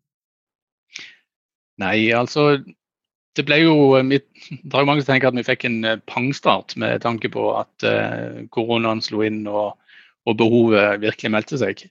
Nei, 1.79 2.09
altså 2.11 2.57
det 3.37 3.45
ble 3.47 3.59
jo, 3.61 3.75
eh, 3.99 4.05
det 4.09 4.73
er 4.73 4.83
jo 4.83 4.89
mange 4.89 5.03
som 5.03 5.13
tenker 5.13 5.29
at 5.29 5.37
vi 5.37 5.45
fikk 5.47 5.67
en 5.69 5.79
eh, 5.85 6.01
pangstart 6.09 6.75
med 6.81 7.03
tanke 7.05 7.31
på 7.33 7.45
at 7.59 7.85
uh, 7.85 8.41
koronaen 8.53 9.03
slo 9.05 9.23
inn 9.25 9.43
og, 9.47 9.77
og, 10.25 10.35
behovet 10.39 11.01
virkelig 11.03 11.33
meldte 11.35 11.59
seg. 11.61 11.85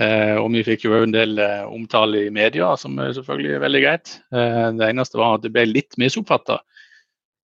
Uh, 0.00 0.38
og 0.40 0.50
vi 0.54 0.64
fikk 0.64 0.86
jo 0.86 0.94
en 0.96 1.14
del 1.14 1.40
uh, 1.42 1.66
omtale 1.68 2.26
i 2.26 2.34
media, 2.34 2.72
som 2.80 2.98
er 3.02 3.14
selvfølgelig 3.16 3.56
er 3.56 3.64
veldig 3.66 3.84
greit. 3.84 4.16
det 4.30 4.86
eneste 4.86 5.18
var 5.20 5.38
at 5.38 5.46
det 5.46 5.54
ble 5.54 5.66
litt 5.68 5.98
misoppfatta. 6.00 6.60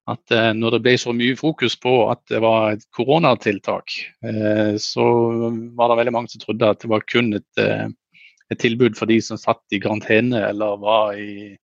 At 0.06 0.30
når 0.54 0.76
det 0.76 0.78
ble 0.84 0.92
så 1.02 1.10
mye 1.10 1.34
fokus 1.34 1.74
på 1.82 1.92
at 2.12 2.20
det 2.30 2.38
var 2.38 2.76
et 2.76 2.84
koronatiltak, 2.94 3.90
så 4.78 5.06
var 5.74 5.90
det 5.90 5.96
veldig 5.98 6.12
mange 6.14 6.30
som 6.30 6.44
trodde 6.44 6.68
at 6.70 6.84
det 6.84 6.90
var 6.92 7.02
kun 7.10 7.32
et, 7.34 7.64
et 7.66 8.60
tilbud 8.62 8.94
for 8.94 9.10
de 9.10 9.16
som 9.18 9.40
satt 9.40 9.74
i 9.74 9.80
karantene 9.82 10.44
eller 10.46 10.78
var 10.78 11.18
i 11.18 11.56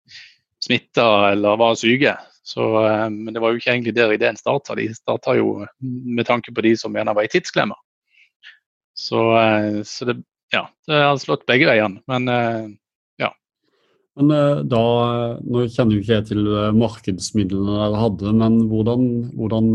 smitta 0.65 1.33
eller 1.33 1.57
var 1.61 1.79
syke. 1.81 2.17
Så, 2.43 2.87
eh, 2.87 3.11
men 3.11 3.35
det 3.35 3.43
var 3.43 3.53
jo 3.53 3.61
ikke 3.61 3.73
egentlig 3.75 3.95
der 3.97 4.13
ideen 4.15 4.39
starta. 4.39 4.77
De 4.79 4.89
starta 4.95 5.37
jo 5.39 5.65
med 5.81 6.27
tanke 6.29 6.55
på 6.55 6.65
de 6.67 6.75
som 6.79 6.97
gjerne 6.97 7.15
var 7.17 7.29
i 7.29 7.33
tidsklemma. 7.33 7.77
Så, 8.97 9.21
eh, 9.39 9.81
så 9.87 10.09
det, 10.09 10.21
ja, 10.53 10.67
det 10.89 11.03
har 11.05 11.21
slått 11.21 11.47
begge 11.49 11.69
veiene. 11.71 12.03
Men 12.11 12.29
eh, 12.33 12.65
ja. 13.23 13.31
Men 14.19 14.67
da, 14.69 14.83
Nå 15.45 15.67
kjenner 15.69 15.97
jo 15.97 16.03
ikke 16.03 16.19
jeg 16.19 16.31
til 16.33 16.51
markedsmidlene 16.77 17.79
dere 17.79 18.03
hadde, 18.03 18.35
men 18.41 18.59
hvordan, 18.73 19.07
hvordan 19.39 19.71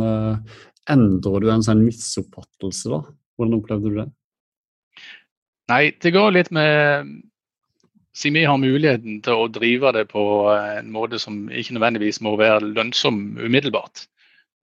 endrer 0.92 1.42
du 1.42 1.48
en 1.54 1.63
sånn 1.65 1.86
misoppfattelse? 1.86 2.92
da? 2.92 3.00
Hvordan 3.39 3.62
opplevde 3.62 3.94
du 3.94 4.01
det? 4.01 4.10
Nei, 5.72 5.86
det 6.01 6.12
går 6.13 6.36
litt 6.36 6.51
med 6.54 7.08
siden 8.15 8.39
vi 8.39 8.48
har 8.48 8.60
muligheten 8.62 9.22
til 9.24 9.41
å 9.43 9.48
drive 9.51 9.91
det 9.95 10.05
på 10.12 10.24
en 10.55 10.91
måte 10.93 11.19
som 11.19 11.45
ikke 11.51 11.75
nødvendigvis 11.75 12.22
må 12.24 12.36
være 12.39 12.63
lønnsom 12.63 13.38
umiddelbart, 13.43 14.05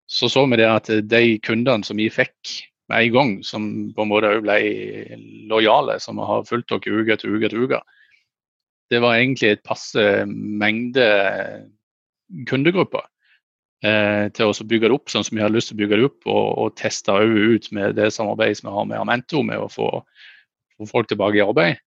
så 0.09 0.29
så 0.29 0.45
vi 0.49 0.57
det 0.61 0.69
at 0.69 0.89
de 1.09 1.37
kundene 1.45 1.85
som 1.85 1.97
vi 1.97 2.09
fikk 2.13 2.55
med 2.89 3.07
en 3.07 3.13
gang, 3.13 3.31
som 3.43 3.67
på 3.95 4.03
en 4.03 4.11
måte 4.11 4.33
ble 4.41 4.57
lojale, 5.49 5.99
som 5.99 6.21
har 6.21 6.45
fulgt 6.45 6.69
dere 6.73 7.01
uke 7.01 7.15
etter 7.15 7.33
uke 7.33 7.49
etter 7.49 7.61
uke, 7.61 7.81
det 8.93 9.01
var 9.01 9.17
egentlig 9.17 9.55
et 9.55 9.65
passe 9.65 10.01
mengde 10.29 11.05
kundegrupper 12.49 13.01
eh, 13.85 14.27
til 14.33 14.51
å 14.51 14.67
bygge 14.69 14.89
det 14.89 14.97
opp 14.97 15.09
sånn 15.09 15.25
som 15.25 15.37
vi 15.37 15.41
har 15.41 15.53
lyst 15.53 15.71
til 15.71 15.77
å 15.77 15.81
bygge 15.81 15.97
det 15.97 16.09
opp, 16.09 16.19
og, 16.25 16.45
og 16.61 16.77
teste 16.77 17.13
ut 17.13 17.71
med 17.73 17.97
det 17.97 18.11
samarbeidet 18.13 18.61
som 18.61 18.69
vi 18.69 18.77
har 18.77 18.89
med 18.91 19.01
Armento 19.01 19.41
med 19.45 19.61
å 19.61 19.69
få, 19.71 19.89
få 20.77 20.89
folk 20.91 21.09
tilbake 21.09 21.41
i 21.41 21.45
arbeid. 21.45 21.81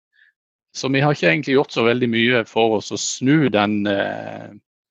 Så 0.76 0.88
vi 0.92 1.00
har 1.00 1.14
ikke 1.14 1.30
egentlig 1.30 1.56
gjort 1.56 1.74
så 1.74 1.84
veldig 1.86 2.08
mye 2.12 2.44
for 2.48 2.78
oss 2.78 2.92
å 2.92 3.00
snu 3.00 3.48
den, 3.52 3.80
eh, 3.86 4.48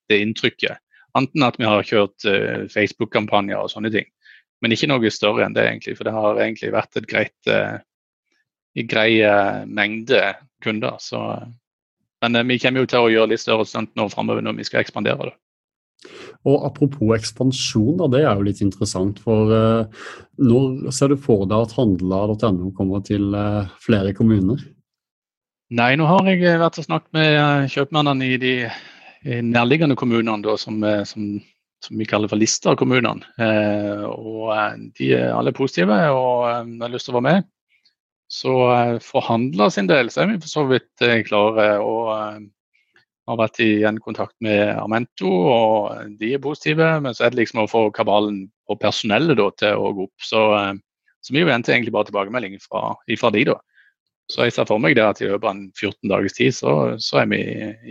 det 0.09 0.21
inntrykket. 0.23 0.81
Anten 1.17 1.45
at 1.45 1.57
vi 1.59 1.67
har 1.67 1.85
kjørt 1.85 2.25
eh, 2.29 2.65
Facebook-kampanjer 2.71 3.61
og 3.61 3.71
sånne 3.71 3.91
ting. 3.93 4.07
Men 4.61 4.73
ikke 4.73 4.89
noe 4.89 5.11
større 5.13 5.45
enn 5.45 5.55
det, 5.55 5.67
egentlig. 5.69 5.95
For 5.97 6.07
det 6.07 6.15
har 6.15 6.41
egentlig 6.41 6.73
vært 6.73 6.97
et 6.97 7.09
greit 7.09 7.51
eh, 7.51 7.77
grei 8.89 9.09
mengde 9.65 10.21
kunder. 10.61 10.97
Så, 11.01 11.17
men 12.21 12.39
vi 12.49 12.59
kommer 12.61 12.83
jo 12.83 12.89
til 12.89 13.05
å 13.05 13.11
gjøre 13.13 13.31
litt 13.31 13.41
større 13.41 13.65
stunt 13.65 13.93
nå 13.97 14.05
framover 14.13 14.45
når 14.45 14.59
vi 14.59 14.67
skal 14.67 14.83
ekspandere. 14.83 15.31
det. 15.31 16.11
Og 16.45 16.61
Apropos 16.65 17.15
ekspansjon, 17.15 17.97
da, 17.97 18.09
det 18.13 18.21
er 18.21 18.37
jo 18.37 18.45
litt 18.45 18.61
interessant. 18.61 19.17
For 19.25 19.49
når 20.37 20.91
ser 20.93 21.09
du 21.13 21.17
for 21.17 21.49
deg 21.49 21.57
at 21.57 21.73
handla.no 21.77 22.69
kommer 22.77 23.01
til 23.05 23.33
flere 23.81 24.13
kommuner? 24.17 24.61
Nei, 25.67 25.97
nå 25.99 26.05
har 26.07 26.23
jeg 26.29 26.45
eh, 26.47 26.61
vært 26.61 26.77
og 26.79 26.85
snakket 26.85 27.11
med 27.17 27.33
eh, 27.35 27.65
kjøpmennene 27.73 28.27
i 28.31 28.35
de 28.39 28.51
nærliggende 29.43 29.97
kommunene, 29.99 30.39
da, 30.45 30.55
som, 30.55 30.77
eh, 30.79 31.01
som, 31.03 31.25
som, 31.83 31.97
vi 31.99 32.07
kaller 32.07 32.31
for 32.31 32.39
Lister-kommunene. 32.39 33.27
Eh, 33.43 34.05
og 34.07 34.53
de 34.95 35.11
er 35.17 35.33
alle 35.35 35.51
positive 35.51 35.97
og 36.15 36.45
har 36.47 36.93
lyst 36.93 37.09
til 37.09 37.17
å 37.17 37.19
være 37.19 37.27
med. 37.27 37.49
Så 38.31 38.53
for 39.03 39.23
handler 39.23 39.71
sin 39.71 39.87
del 39.87 40.09
så 40.11 40.23
er 40.23 40.33
vi 40.33 40.39
for 40.43 40.51
så 40.51 40.65
vidt 40.67 41.03
klare. 41.29 41.67
og 41.79 42.09
har 43.27 43.37
vært 43.39 43.59
i 43.63 43.69
kontakt 44.03 44.35
med 44.43 44.73
Armento, 44.75 45.27
og 45.27 46.17
de 46.19 46.33
er 46.35 46.43
positive. 46.43 46.89
Men 47.03 47.15
så 47.15 47.25
er 47.25 47.31
det 47.31 47.41
liksom 47.41 47.63
å 47.63 47.69
få 47.71 47.85
kabalen 47.95 48.45
og 48.67 48.79
personellet 48.79 49.39
da, 49.39 49.47
til 49.59 49.79
å 49.79 49.93
gå 49.95 50.07
opp. 50.07 50.27
Så, 50.27 50.43
så 51.23 51.35
vi 51.35 51.47
venter 51.47 51.75
egentlig 51.75 51.95
bare 51.95 52.07
tilbakemelding 52.07 52.59
fra, 52.63 52.93
fra 53.19 53.31
de, 53.35 53.47
da. 53.51 53.59
Så 54.27 54.43
jeg 54.43 54.55
ser 54.55 54.67
for 54.67 54.83
meg 54.83 54.97
det 54.97 55.05
at 55.07 55.21
i 55.23 55.29
løpet 55.29 55.47
av 55.47 55.53
en 55.55 55.67
14 55.71 56.11
dagers 56.11 56.35
tid 56.35 56.55
så, 56.55 56.73
så 56.99 57.21
er 57.23 57.29
vi 57.31 57.43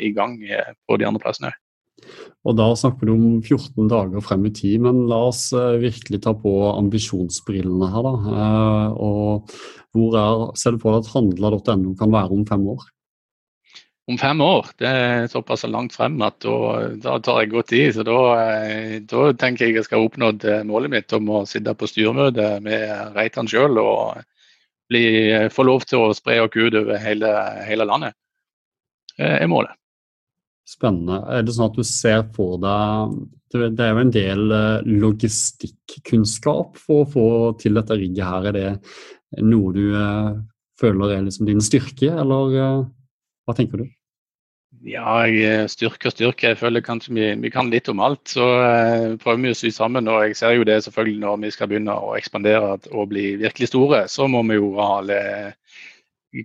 i 0.08 0.12
gang 0.16 0.36
på 0.86 0.98
de 1.00 1.08
andre 1.08 1.22
plassene 1.22 1.52
òg. 1.52 1.60
Og 2.46 2.54
Da 2.58 2.66
snakker 2.78 3.08
du 3.08 3.14
om 3.14 3.38
14 3.42 3.88
dager 3.90 4.22
frem 4.22 4.44
i 4.46 4.52
tid, 4.54 4.80
men 4.84 5.06
la 5.10 5.18
oss 5.30 5.48
eh, 5.56 5.78
virkelig 5.82 6.22
ta 6.26 6.34
på 6.38 6.52
ambisjonsbrillene 6.76 7.88
her. 7.90 8.06
da. 8.06 8.34
Eh, 8.34 9.00
og 9.06 9.56
Hvor 9.96 10.18
er, 10.20 10.44
ser 10.60 10.76
du 10.76 10.82
på 10.82 10.92
at 10.94 11.10
handla.no 11.14 11.96
kan 11.98 12.12
være 12.12 12.36
om 12.36 12.44
fem 12.46 12.68
år? 12.74 12.84
Om 14.06 14.20
fem 14.22 14.40
år? 14.44 14.68
Det 14.78 14.86
er 14.86 15.26
såpass 15.32 15.66
langt 15.66 15.96
frem 15.96 16.20
at 16.22 16.38
da, 16.44 16.58
da 17.02 17.16
tar 17.18 17.42
jeg 17.42 17.50
godt 17.56 17.74
i. 17.74 17.82
Så 17.96 18.06
da, 18.06 18.20
eh, 18.44 19.00
da, 19.02 19.26
tenker 19.34 19.66
jeg 19.66 19.80
jeg 19.80 19.88
skal 19.88 20.04
ha 20.04 20.06
oppnådd 20.06 20.46
målet 20.68 20.92
mitt 20.92 21.18
om 21.18 21.32
å 21.40 21.44
sitte 21.50 21.74
på 21.74 21.90
styremøte 21.90 22.60
med 22.62 23.16
Reitan 23.18 23.50
sjøl 23.50 23.82
og 23.82 24.22
bli, 24.90 25.32
eh, 25.32 25.48
få 25.52 25.66
lov 25.66 25.86
til 25.88 26.04
å 26.04 26.14
spre 26.14 26.38
oss 26.44 26.56
ut 26.56 26.74
over 26.74 27.00
hele, 27.02 27.32
hele 27.66 27.86
landet, 27.88 28.14
eh, 29.18 29.42
er 29.42 29.50
målet. 29.50 29.74
Spennende. 30.66 31.20
Er 31.30 31.42
det 31.46 31.54
sånn 31.54 31.70
at 31.70 31.78
du 31.78 31.84
ser 31.86 32.24
for 32.34 32.58
deg 32.58 33.18
Det 33.54 33.78
er 33.78 33.92
jo 33.94 34.00
en 34.02 34.10
del 34.10 34.52
eh, 34.52 34.82
logistikkunnskap 34.82 36.76
for 36.76 37.04
å 37.04 37.10
få 37.10 37.28
til 37.60 37.78
dette 37.78 37.94
rigget 37.94 38.26
her. 38.26 38.48
Er 38.50 38.52
det 38.52 39.44
noe 39.46 39.72
du 39.72 39.94
føler 40.76 41.14
er 41.14 41.22
liksom 41.22 41.46
din 41.46 41.62
styrke, 41.62 42.10
eller 42.10 42.50
hva 43.46 43.54
tenker 43.56 43.80
du? 43.80 43.86
Ja, 44.86 45.24
styrke 45.66 46.10
og 46.10 46.14
styrke. 46.14 46.52
Jeg 46.52 46.58
føler 46.60 46.84
kanskje 46.84 47.14
vi, 47.16 47.26
vi 47.42 47.50
kan 47.50 47.70
litt 47.72 47.88
om 47.90 48.00
alt. 48.04 48.22
Så 48.30 48.44
uh, 48.44 49.16
prøver 49.18 49.42
vi 49.42 49.50
å 49.50 49.58
sy 49.58 49.72
sammen. 49.74 50.06
Og 50.10 50.28
jeg 50.28 50.36
ser 50.38 50.54
jo 50.54 50.66
det 50.68 50.78
selvfølgelig 50.84 51.22
når 51.24 51.40
vi 51.42 51.52
skal 51.54 51.70
begynne 51.70 51.96
å 51.96 52.12
ekspandere 52.18 52.76
og 52.92 53.08
bli 53.10 53.32
virkelig 53.40 53.72
store, 53.72 54.04
så 54.12 54.28
må 54.30 54.44
vi 54.46 54.60
jo 54.60 54.74
ha 54.78 54.90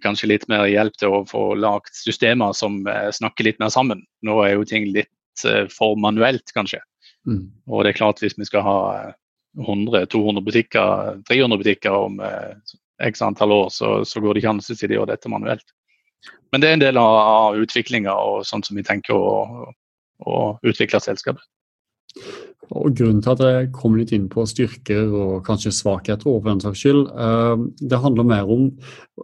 kanskje 0.01 0.31
litt 0.31 0.47
mer 0.49 0.63
hjelp 0.71 0.95
til 0.97 1.13
å 1.13 1.23
få 1.27 1.51
lagt 1.59 1.93
systemer 1.97 2.55
som 2.57 2.79
uh, 2.89 3.11
snakker 3.13 3.45
litt 3.45 3.61
mer 3.61 3.73
sammen. 3.73 4.01
Nå 4.25 4.39
er 4.45 4.55
jo 4.55 4.65
ting 4.65 4.89
litt 4.89 5.45
uh, 5.45 5.67
for 5.69 5.99
manuelt, 5.99 6.49
kanskje. 6.55 6.81
Mm. 7.29 7.45
Og 7.69 7.83
det 7.85 7.93
er 7.93 7.99
klart 7.99 8.23
hvis 8.23 8.39
vi 8.39 8.47
skal 8.49 8.65
ha 8.65 8.79
100-200 9.61 10.41
butikker, 10.47 11.21
300 11.29 11.61
butikker 11.61 11.93
om 11.93 12.17
x 13.03 13.21
antall 13.21 13.51
år, 13.51 13.69
så, 13.69 13.99
så 14.07 14.21
går 14.23 14.33
det 14.33 14.41
ikke 14.41 14.53
an 14.55 14.61
å 14.63 14.65
og 14.65 14.95
gjøre 14.95 15.11
dette 15.11 15.29
manuelt. 15.29 15.65
Men 16.51 16.61
det 16.61 16.69
er 16.69 16.77
en 16.77 16.83
del 16.83 16.99
av, 16.99 17.15
av 17.21 17.61
utviklinga 17.61 18.13
og 18.13 18.45
sånn 18.47 18.63
som 18.65 18.77
vi 18.77 18.85
tenker 18.85 19.15
å, 19.15 19.71
å 20.27 20.37
utvikle 20.67 21.01
selskapet. 21.03 21.43
Og 22.71 22.93
Grunnen 22.95 23.19
til 23.23 23.33
at 23.33 23.41
jeg 23.43 23.69
kom 23.75 23.97
litt 23.99 24.13
inn 24.15 24.29
på 24.31 24.45
styrker 24.47 25.11
og 25.11 25.45
kanskje 25.47 25.73
svakheter, 25.75 26.23
for 26.23 26.47
den 26.47 26.61
saks 26.63 26.83
skyld, 26.83 27.03
eh, 27.11 27.65
det 27.91 27.99
handler 28.03 28.27
mer 28.27 28.51
om 28.51 28.69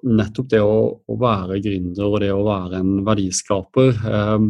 nettopp 0.04 0.50
det 0.52 0.62
å, 0.64 0.78
å 1.00 1.18
være 1.22 1.62
gründer 1.64 2.10
og 2.10 2.20
det 2.24 2.34
å 2.36 2.44
være 2.48 2.82
en 2.82 3.06
verdiskaper. 3.08 3.94
Eh, 3.96 4.48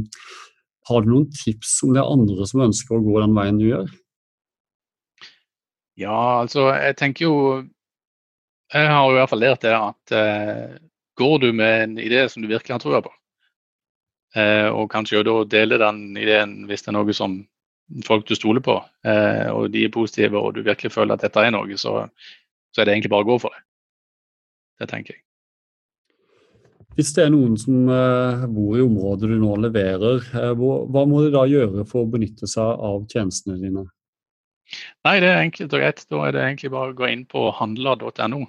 har 0.87 1.03
du 1.03 1.11
noen 1.11 1.29
tips 1.33 1.81
om 1.85 1.93
det 1.93 2.01
er 2.01 2.13
andre 2.15 2.49
som 2.49 2.65
ønsker 2.65 2.97
å 2.97 3.05
gå 3.05 3.21
den 3.21 3.37
veien 3.37 3.61
du 3.61 3.67
gjør? 3.67 3.89
Ja, 5.97 6.17
altså 6.43 6.69
jeg 6.75 6.93
tenker 6.99 7.25
jo 7.25 7.37
Jeg 8.69 8.89
har 8.91 9.07
jo 9.07 9.15
i 9.15 9.17
hvert 9.17 9.31
fall 9.31 9.41
lært 9.41 9.63
det 9.63 9.73
at 9.73 10.13
eh, 10.13 10.75
går 11.17 11.37
du 11.43 11.51
med 11.53 11.83
en 11.83 11.99
idé 12.01 12.25
som 12.29 12.43
du 12.43 12.49
virkelig 12.49 12.75
har 12.75 12.83
trua 12.83 13.01
på, 13.05 13.11
eh, 14.37 14.67
og 14.69 14.89
kanskje 14.93 15.25
da 15.27 15.37
dele 15.49 15.79
den 15.81 16.01
ideen 16.17 16.59
hvis 16.69 16.85
det 16.85 16.93
er 16.93 16.99
noe 16.99 17.15
som 17.17 17.39
folk 18.07 18.27
du 18.27 18.35
stoler 18.35 18.63
på, 18.63 18.75
eh, 19.07 19.47
og 19.53 19.71
de 19.71 19.85
er 19.87 19.93
positive, 19.93 20.39
og 20.39 20.57
du 20.57 20.63
virkelig 20.65 20.91
føler 20.93 21.15
at 21.15 21.23
dette 21.23 21.43
er 21.43 21.53
noe, 21.55 21.79
så, 21.79 22.03
så 22.73 22.81
er 22.81 22.87
det 22.87 22.97
egentlig 22.97 23.13
bare 23.15 23.27
å 23.27 23.31
gå 23.31 23.39
for 23.45 23.55
det. 23.55 23.63
Det 24.81 24.91
tenker 24.91 25.15
jeg. 25.15 25.23
Hvis 26.97 27.11
det 27.13 27.27
er 27.27 27.29
noen 27.29 27.53
som 27.61 27.89
uh, 27.93 28.47
bor 28.49 28.73
i 28.73 28.81
området 28.81 29.27
du 29.29 29.35
nå 29.37 29.51
leverer, 29.61 30.23
uh, 30.33 30.53
hva 30.57 31.03
må 31.05 31.21
de 31.21 31.29
da 31.35 31.43
gjøre 31.45 31.85
for 31.85 32.01
å 32.01 32.09
benytte 32.09 32.49
seg 32.49 32.81
av 32.87 33.03
tjenestene 33.11 33.59
dine? 33.61 33.83
Nei, 35.05 35.19
det 35.21 35.29
er 35.29 35.43
enkelt 35.43 35.75
og 35.77 35.83
greit. 35.83 36.01
Da 36.09 36.23
er 36.25 36.33
det 36.33 36.41
egentlig 36.41 36.71
bare 36.73 36.95
å 36.95 36.97
gå 36.97 37.09
inn 37.11 37.21
på 37.29 37.43
handler.no, 37.53 38.41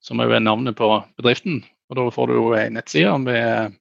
som 0.00 0.24
er 0.24 0.32
navnet 0.40 0.78
på 0.80 0.88
bedriften. 1.20 1.60
Og 1.90 1.98
Da 1.98 2.06
får 2.14 2.30
du 2.30 2.36
jo 2.38 2.50
ei 2.54 2.68
nettside 2.70 3.16
med 3.18 3.78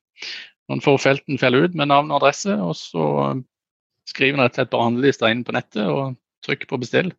noen 0.69 0.81
få 0.85 0.95
felten 1.01 1.39
feller 1.41 1.65
ut 1.65 1.75
med 1.77 1.89
navn 1.89 2.11
og 2.11 2.19
adresse, 2.19 2.53
og 2.53 2.75
så 2.77 3.05
skriver 4.09 4.41
rett 4.41 4.55
og 4.55 4.61
slett 4.61 4.71
på 4.73 4.81
handlelista 4.81 5.29
inn 5.29 5.43
på 5.45 5.53
nettet 5.55 5.85
og 5.85 6.17
trykker 6.45 6.69
på 6.69 6.79
bestill. 6.81 7.11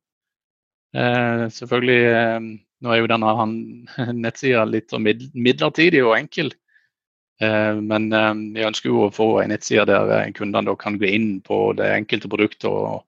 Eh, 0.97 1.47
selvfølgelig, 1.55 2.03
eh, 2.11 2.51
Nå 2.81 2.95
er 2.95 3.03
jo 3.03 3.11
denne 3.11 3.33
nettsida 4.25 4.65
litt 4.65 4.89
sånn 4.91 5.05
midlertidig 5.05 6.01
og 6.01 6.15
enkel, 6.17 6.49
eh, 7.45 7.75
men 7.77 8.09
eh, 8.17 8.31
jeg 8.57 8.71
ønsker 8.71 8.89
jo 8.91 9.03
å 9.05 9.13
få 9.13 9.29
en 9.43 9.53
nettside 9.53 9.85
der 9.91 10.15
eh, 10.17 10.31
kundene 10.35 10.75
kan 10.81 10.97
gå 10.99 11.11
inn 11.11 11.29
på 11.45 11.75
det 11.79 11.91
enkelte 11.99 12.31
produktet 12.33 12.71
og, 12.71 13.05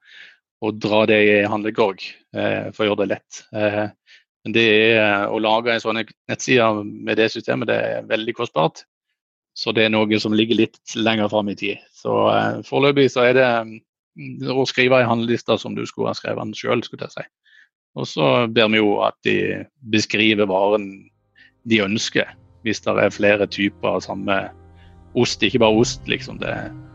og 0.62 0.78
dra 0.82 1.06
det 1.08 1.18
i 1.24 1.38
handlekorg 1.48 2.04
eh, 2.04 2.68
for 2.76 2.84
å 2.84 2.90
gjøre 2.90 3.00
det 3.02 3.10
lett. 3.14 3.42
Det 4.50 4.64
er, 4.98 5.28
å 5.30 5.38
lage 5.38 5.70
en 5.70 5.82
sånn 5.82 6.00
nettside 6.02 6.82
med 6.82 7.20
det 7.20 7.28
systemet, 7.30 7.68
det 7.70 7.78
er 7.78 8.08
veldig 8.08 8.34
kostbart. 8.40 8.82
Så 9.54 9.74
det 9.76 9.84
er 9.86 9.92
noe 9.92 10.18
som 10.18 10.34
ligger 10.34 10.58
litt 10.58 10.96
lenger 10.96 11.28
fram 11.30 11.50
i 11.52 11.56
tid. 11.58 11.82
Så 11.94 12.14
eh, 12.32 12.62
foreløpig 12.66 13.10
så 13.12 13.26
er 13.28 13.36
det 13.36 13.48
mm, 13.68 14.50
å 14.50 14.64
skrive 14.68 14.98
ei 14.98 15.06
handleliste 15.06 15.58
som 15.60 15.76
du 15.76 15.84
skulle 15.86 16.10
ha 16.10 16.16
skrevet 16.18 16.42
den 16.42 16.56
sjøl, 16.56 16.82
skulle 16.82 17.06
jeg 17.06 17.18
si. 17.18 17.26
Og 18.00 18.08
så 18.08 18.28
ber 18.48 18.70
vi 18.72 18.80
jo 18.80 18.96
at 19.04 19.18
de 19.28 19.36
beskriver 19.92 20.48
varen 20.48 20.88
de 21.68 21.82
ønsker, 21.84 22.32
hvis 22.64 22.80
det 22.82 22.96
er 22.98 23.14
flere 23.14 23.46
typer 23.46 23.98
av 23.98 24.04
samme 24.06 24.38
ost, 25.18 25.44
ikke 25.44 25.60
bare 25.62 25.84
ost, 25.84 26.02
liksom. 26.08 26.40
Det, 26.40 26.54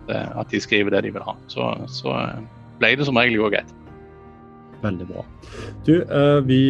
det, 0.10 0.24
at 0.36 0.50
de 0.51 0.62
skriver 0.63 0.96
det 0.96 1.06
de 1.06 1.13
vil 1.16 1.27
ha. 1.27 1.38
Så, 1.54 1.70
så 2.01 2.16
eh, 2.18 2.42
ble 2.82 2.96
det 2.98 3.08
som 3.08 3.20
regel 3.20 3.38
jo 3.38 3.51
greit. 3.54 3.70
Veldig 4.82 5.08
bra. 5.10 5.24
Du, 5.88 5.96
uh, 6.06 6.38
vi 6.46 6.62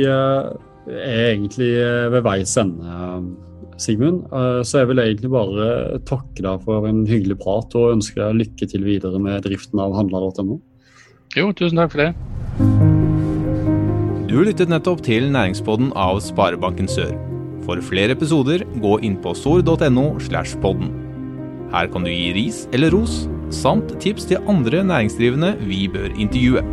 er 0.88 1.34
egentlig 1.34 1.74
ved 2.14 2.24
veis 2.26 2.56
ende 2.60 3.36
Sigmund. 3.78 4.26
Eh, 4.34 4.62
så 4.66 4.82
jeg 4.82 4.92
vil 4.92 5.04
egentlig 5.04 5.32
bare 5.32 6.00
takke 6.08 6.44
deg 6.44 6.66
for 6.66 6.88
en 6.90 7.06
hyggelig 7.10 7.38
prat 7.42 7.76
og 7.78 7.94
ønske 7.98 8.20
deg 8.20 8.42
lykke 8.42 8.70
til 8.72 8.86
videre 8.88 9.22
med 9.22 9.46
driften 9.46 9.82
av 9.82 9.96
handler.no. 9.98 10.60
Jo, 11.38 11.52
tusen 11.54 11.80
takk 11.80 11.94
for 11.94 12.06
det. 12.06 12.12
Du 14.28 14.42
lyttet 14.44 14.70
nettopp 14.70 15.04
til 15.06 15.30
næringspodden 15.34 15.94
av 15.98 16.20
Sparebanken 16.26 16.90
Sør. 16.92 17.14
For 17.68 17.82
flere 17.84 18.16
episoder, 18.16 18.64
gå 18.84 18.98
inn 19.04 19.18
på 19.22 19.34
sor.no. 19.36 20.08
slash 20.24 20.58
podden. 20.64 20.94
Her 21.74 21.90
kan 21.92 22.06
du 22.08 22.12
gi 22.12 22.32
ris 22.36 22.64
eller 22.76 22.94
ros, 22.96 23.26
samt 23.52 23.92
tips 24.04 24.28
til 24.30 24.44
andre 24.48 24.86
næringsdrivende 24.88 25.56
vi 25.68 25.86
bør 25.92 26.12
intervjue. 26.16 26.64